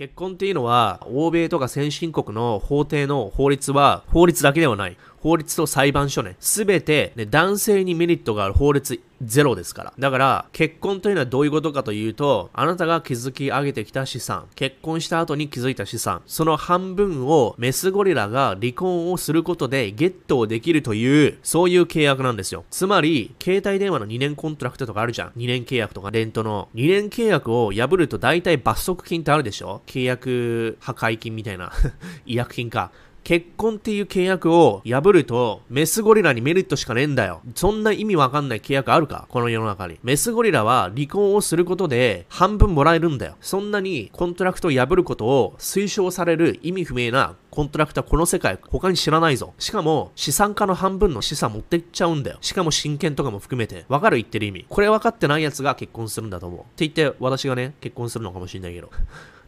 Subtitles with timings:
[0.00, 4.96] 結婚っていうのは、欧米とか先進国の法廷の法律は、法律だけではない。
[5.18, 9.92] 法律と裁判所ね、すべて、ね、男性にメリットがある法律ゼロですから。
[9.98, 22.64] だから、結婚というのはどういうことかというと、あなたが築き上げてきた資産、結婚した後に築いた資産、その半分をメスゴリラが離婚をすることでゲットできるという、そういう契約なんですよ。
[22.70, 25.28] つまり、携帯電話の2年 contract とかあるじゃん。
[25.36, 26.68] 2年契約とか rent の。
[26.74, 29.82] 2年契約を破ると大体罰則金ってあるでしょ？
[29.86, 31.72] 契約破壊金みたいな。
[32.24, 32.90] 違約金か。
[33.22, 37.42] 結婚っていう契約を破ると、メスゴリラにメリットしかねえんだよ。
[37.54, 39.26] そんな意味わかんない契約あるか？
[39.28, 39.98] この世の中に。
[40.02, 43.36] メスゴリラは離婚をすることで半分もらえるんだよ。
[43.40, 49.54] そんなに contract を破ることを推奨される意味不明な contract はこの世界他に知らないぞ。
[49.58, 52.38] しかも資産家の半分の資産持ってっちゃうんだよ。
[52.40, 53.84] しかも親権とかも含めて。
[53.88, 54.66] わかる言ってる意味。
[54.68, 56.60] これ分かってない奴が結婚するんだと思う。
[56.60, 58.90] って言って私がね、結婚するのかもしれないけど。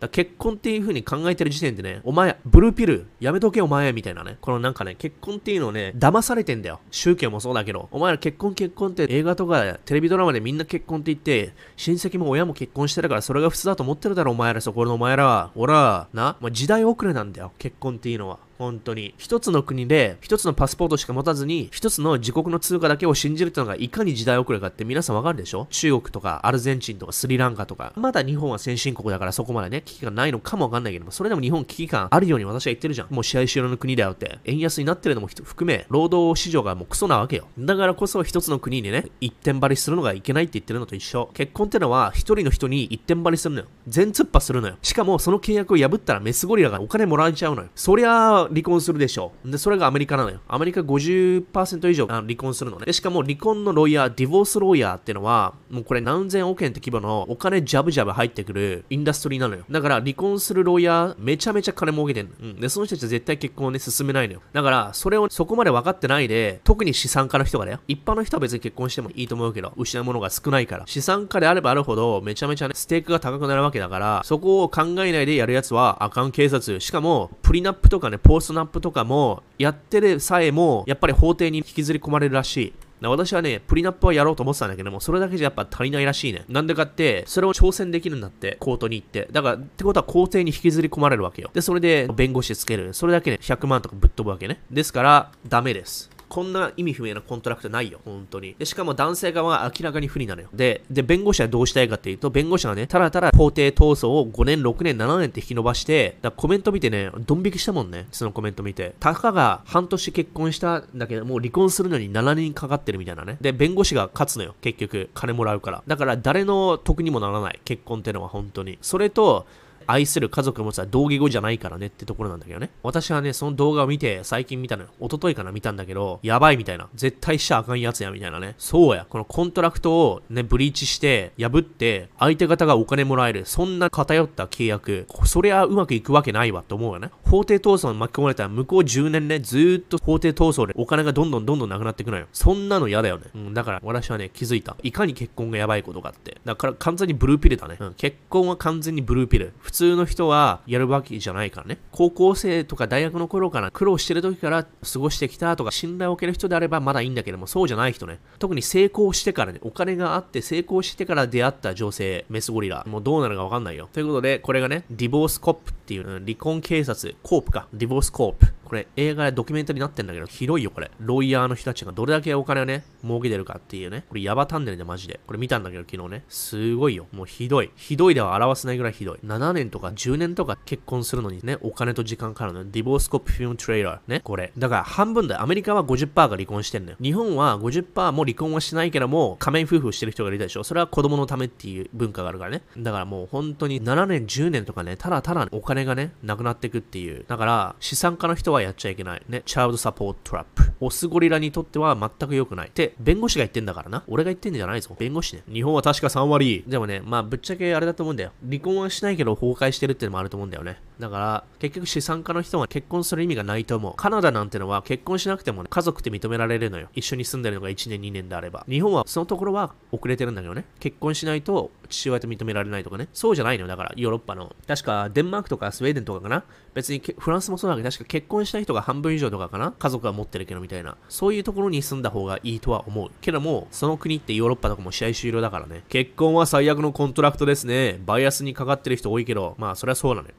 [0.03, 4.37] だ結婚っていう風に考えてる時点でね、お前、ブルーピル、やめとけお前、みたいなね。
[4.41, 6.81] このなんかね、結婚っていうのをね、騙されてんだよ。
[6.91, 15.53] 宗教もそうだけど、お前ら結婚結婚って映画とかテレビドラマでみんな結婚って言って、親戚も親も結婚してるからそれが普通だと思ってるだろ、お前ら、そこのお前らは。
[15.55, 18.39] ほら、な、まあ、時代遅れなんだよ、結婚っていうのは。
[18.63, 19.15] 本当に。
[19.19, 25.67] 一つの国で、一つのパスポートしか持たずに、一つの自国の通貨だけを信じるってのがいかに時代遅れかって皆さんわかるでしょ？
[25.71, 27.93] 中国とかアルゼンチンとかスリランカとか。
[27.97, 33.09] まだ日本は先進国だからそこまでね、危機感ないのかもわかんないけども、それでも日本危機感あるように私は言ってるじゃん。
[33.11, 34.39] もう試合終了の国だよって。
[34.45, 37.49] 円安になってるのも含め、労働市場がもうクソなわけよ。
[37.59, 41.31] だからこそ一つの国にね、一点張りするのがいけないって言ってるのと一緒。
[41.35, 43.67] 結婚ってのは一人の人に一点張りするのよ。
[43.89, 44.77] 全突破するのよ。
[44.83, 47.69] しかもその契約を破ったらメスゴリラがお金もらえちゃうのよ。
[47.75, 49.33] そりゃ離婚するでしょ。
[49.45, 50.41] で、それがアメリカなのよ。
[50.49, 52.87] アメリカ50%以上離婚するのね。
[52.87, 59.63] で、しかも離婚のロイヤー、ディボースロイヤーっていうのは、もうこれ何千億円って規模のお金ジャブジャブ入ってくるインダストリーなのよ。
[59.71, 62.33] だから離婚するロイヤー、めちゃめちゃ金儲けてんの。
[62.41, 62.61] うん。
[62.61, 64.43] で、その人たちは絶対結婚をね、進めないのよ。
[64.53, 70.85] だから、それをそこまで分かってないで、特に資産家の人がね、一般の人は別に結婚してもいいと思うけど、失うものが少ないから。
[70.87, 76.81] 資産家であればあるほど、めちゃめちゃね、ステークが高くなるわけだから、そこを考えないでやるやつは、アカン警察。
[76.81, 82.73] しかも、プリナップとかね、ポスナップとかも、やってるさえも、やっぱり法廷に引きずり込まれるらしい。
[83.09, 86.45] 私はね、 prenup はやろうと思ってたんだけども、それだけじゃやっぱ足りないらしいね。
[86.49, 89.29] なんでかって、それを挑戦できるんだって、 court に行って。
[89.33, 91.51] だから、ってことは法廷に引きずり込まれるわけよ。
[91.53, 92.95] で、それで弁護士つける。
[92.95, 94.61] それだけ、ね、100万とかぶっ飛ぶわけね。
[94.71, 96.12] ですから、ダメです。
[96.33, 98.57] こんな意味不明な contract ないよ、本当に。
[98.59, 100.49] で、しかも男性側は明らかに不利なのよ。
[100.55, 108.95] で、で、弁護士はどうしたいかっていうと、弁護士がね、ただただ法廷闘争を5年、6年、7年って引き伸ばして、だコメント見てね、ドン引きしたもんね、そのコメント見て。
[108.99, 113.37] たかが半年結婚したんだけど、もう離婚するのに7年かかってるみたいなね。
[113.43, 115.11] で、弁護士が勝つのよ、結局。
[115.13, 115.83] 金もらうから。
[115.87, 118.79] だから誰の得にもならない、結婚ってのは本当に。
[118.81, 119.47] それと、
[119.87, 122.71] 愛する家族を持つは同義語じゃないからねってところなんだけどね。
[122.83, 124.89] 私はね、その動画を見て最近見たのよ。
[125.01, 126.89] 一昨日かな見たんだけど、やばいみたいな。
[126.95, 128.55] 絶対しちゃあかんやつやみたいなね。
[128.59, 129.07] そうや。
[129.09, 133.45] この contract をね、 breach して、破って、相手方がお金もらえる。
[133.47, 135.07] そんな偏った契約。
[135.25, 137.11] そりゃうまくいくわけないわって思うよね。
[137.25, 142.27] 法廷闘争に巻き込まれたら向こう10年ね、ずーっと法廷闘争でお金がどんどんどんどんなくなっていくのよ。
[142.33, 143.25] そんなの嫌だよね。
[143.35, 144.77] うん、だから私はね、気づいた。
[144.83, 146.39] いかに結婚がやばいことかって。
[146.45, 147.77] だから完全に blue pill だね。
[147.81, 149.53] うん、結婚は完全に blue pill。
[149.73, 151.79] 普通の人はやるわけじゃないからね。
[151.93, 158.21] 高校生とか大学の頃から苦労してる時から過ごしてきたとか信頼を受ける人であればまだいいんだけども、そうじゃない人ね。
[158.39, 162.85] 特に成功してからね、お金があって成功してから出会った女性、メスゴリラ。
[162.87, 163.89] もうどうなるかわかんないよ。
[163.95, 167.67] ということで、これがね、 divorce cop っていう、離婚警察、 corp か。
[167.73, 168.52] Divorce Corp。
[168.73, 170.91] これ映画やドキュメンタリーになってんだけど、ひどいよ、これ。
[170.99, 174.07] lawyer の人たちがどれだけお金をね、儲けてるかっていうね。
[174.09, 175.21] これヤバタンネルでマジで。
[175.27, 176.25] これ見たんだけど、昨日ね。
[176.27, 177.07] すごいよ。
[177.13, 177.71] もうひどい。
[177.77, 179.19] ひどいでは表せないぐらいひどい。
[179.27, 182.71] 7年とか10年とか結婚するのにね、お金と時間かかるの。
[182.71, 184.11] Divorce Corp film trailer。
[184.11, 184.55] ね、これ。
[184.57, 185.43] だから半分だよ。
[185.43, 186.97] アメリカは50%が離婚してんのよ。
[186.99, 190.65] 日本は50%も離婚はしないけども、仮面夫婦してる人がいるでしょ。
[190.65, 192.63] それは子供のためっていう文化があるからね。
[192.79, 197.27] だからもう本当に7年、10年とかね、ただただお金がね、なくなってくっていう。
[197.29, 199.23] だから、資産家の人はやっちゃいけない。
[199.29, 199.43] ね。
[199.45, 200.73] child suppoートトラップ。
[200.81, 202.69] オスゴリラにとっては全く良くない。
[202.69, 204.05] って、弁護士が言ってんだからな。
[204.09, 204.97] 俺が言ってんじゃないぞ。
[204.99, 205.43] 弁護士ね。
[205.53, 206.65] 日本は確か3割。
[206.67, 208.33] でもね、まあぶっちゃけあれだと思うんだよ。
[208.49, 210.79] 離婚はしないけど崩壊してるってのもあると思うんだよね。
[211.03, 213.95] だから、結局資産家の人は結婚する意味がないと思う。
[213.97, 216.89] カナダなんてのは結婚しなくても、ね、家族って認められるのよ。
[216.95, 218.65] 一緒に住んでるのが1年2年であれば。
[218.69, 220.65] 日本はそのところは遅れてるんだけどね。
[220.79, 223.09] 結婚しないと父親と認められないとかね。
[223.13, 223.69] そうじゃないのよ。
[223.69, 224.55] だから、ヨーロッパの。
[224.67, 226.45] 確か、デンマークとかスウェーデンとかかな。
[226.75, 229.73] 別にフランスもそうだけど、確か結婚した人が半分以上とかかな。
[229.73, 230.97] 家族は持ってるけどみたいな。
[231.09, 233.11] そういうところに住んだ方がいいとは思う。
[233.21, 235.85] けども、その国ってヨーロッパとかも試合終了だからね。
[235.89, 238.01] 結婚は最悪の contract ですね。
[238.07, 240.35] バイアスにかかってる人多いけど、まあ、それはそうなのよ。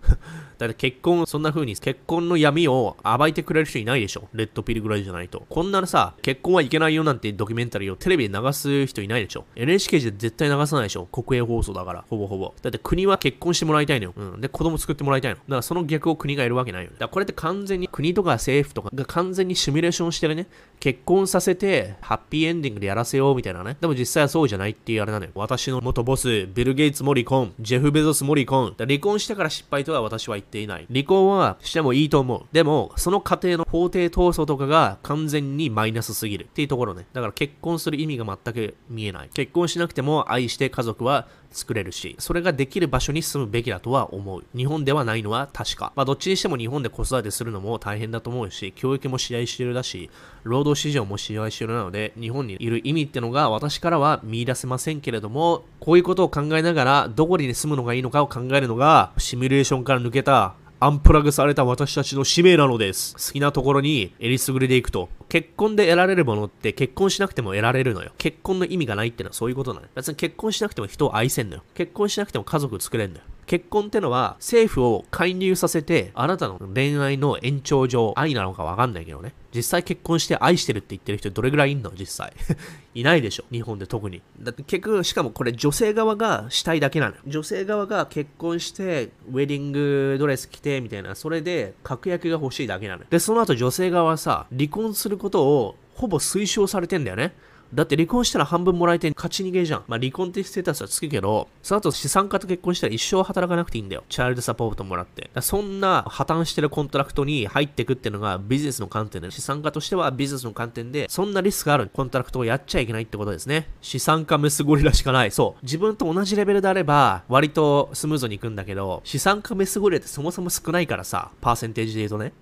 [0.57, 4.27] だって結婚、そんな風に結婚の闇を暴いてくれる人いないでしょ。
[4.33, 5.45] red pill ぐらいじゃないと。
[5.49, 9.45] こんなのさ、結婚はいけないよなんてドキュメンタリーをテレビで流す人いないでしょ。
[9.55, 11.05] NHK じゃ絶対流さないでしょ。
[11.05, 12.53] 国営放送だから、ほぼほぼ。
[12.61, 14.13] だって国は結婚してもらいたいのよ。
[14.15, 14.41] うん。
[14.41, 15.37] で、子供作ってもらいたいの。
[15.37, 16.95] だからその逆を国がやるわけないよね。
[16.95, 20.47] だからこれって完全に国とか政府とかが完全にシミュレーションしてるね。
[20.79, 23.77] 結婚させて、ハッピーエンディングでやらせようみたいなね。
[23.79, 25.31] でも実際はそうじゃないっていうあれなのよ。
[25.35, 28.75] 私の元ボス、ビル・ゲイツも離婚、ジェフ・ベゾスも離婚。
[28.77, 30.85] 離婚してから失敗とは私は言っていない。
[30.91, 32.45] 離婚はしてもいいと思う。
[32.51, 37.05] でも、その過程の法廷闘争とかが完全にマイナスすぎるっていうところね。
[37.13, 39.29] だから結婚する意味が全く見えない。
[39.33, 44.43] 結婚しなくても愛して家族は作れるし、それができる場所に住むべきだとは思う。
[44.55, 45.93] 日本ではないのは確か。
[45.95, 50.09] まあ、どっちにしても日本で子育てするのも大変だと思うし、教育も試合してるだし、
[50.43, 60.32] 労働市場も試合してるなので、日本にいる意味ってのが私からは見出せませんけれども、こういうことを考えながら、どこに住むのがいいのかを考えるのが、シミュレーションから抜けた
[60.79, 63.15] アンプラグされた私たちの使命なのです。
[63.15, 65.07] 好きなところにえりすぐりでいくと。
[65.29, 68.11] 結婚で得られるものって結婚しなくても得られるのよ。
[68.17, 69.87] 結婚の意味がないってのはそういうことなの。
[69.95, 71.63] 別に結婚しなくても人を愛せんのよ。
[71.73, 73.23] 結婚しなくても家族作れんのよ。
[73.45, 79.33] 結婚ってのは政府を介入させてあなたの恋愛の延長上愛なのかわかんないけどね。
[79.55, 81.91] 実際結婚して愛してるって言ってる人どれぐらいいんの？
[81.97, 82.33] 実際。
[82.95, 83.43] いないでしょ。
[83.51, 84.21] 日本で特に。
[84.39, 87.21] だって結局、しかもこれ女性側がしたいだけなのよ。
[87.27, 93.07] 女性側が結婚して、ウェディングドレス着てみたいな、それで確約が欲しいだけなのよ。
[93.09, 97.35] で、その後女性側はさ、離婚することをほぼ推奨されてんだよね。
[97.73, 99.83] だって離婚したら半分もらえて勝ち逃げじゃん。
[99.87, 104.03] まあ離婚ってステータスはつくけど、その後資産家と結婚したら一生働かなくていいんだよ。
[104.09, 105.29] child support もらって。
[105.33, 113.69] だそんな破綻してる contract に入ってくっていうのがビジネスの観点で、資産家としてはビジネスの観点で、そんなリスクがある contract をやっちゃいけないってことですね。
[113.81, 115.31] 資産家メスゴリラしかない。
[115.31, 115.65] そう。
[115.65, 122.33] 自分と同じレベルであれば、割とスムーズにいくんだけど、資産家メスゴリラってそもそも少ないからさ、パーセンテージで言うとね。